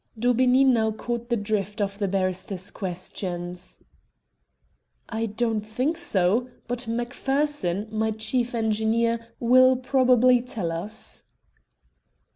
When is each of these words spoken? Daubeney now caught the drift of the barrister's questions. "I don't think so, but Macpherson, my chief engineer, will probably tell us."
Daubeney 0.17 0.65
now 0.65 0.89
caught 0.89 1.29
the 1.29 1.37
drift 1.37 1.79
of 1.79 1.99
the 1.99 2.07
barrister's 2.07 2.71
questions. 2.71 3.77
"I 5.07 5.27
don't 5.27 5.61
think 5.61 5.95
so, 5.95 6.49
but 6.67 6.87
Macpherson, 6.87 7.87
my 7.91 8.09
chief 8.09 8.55
engineer, 8.55 9.27
will 9.39 9.75
probably 9.75 10.41
tell 10.41 10.71
us." 10.71 11.25